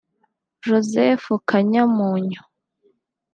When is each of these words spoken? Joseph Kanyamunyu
Joseph 0.65 1.27
Kanyamunyu 1.49 2.41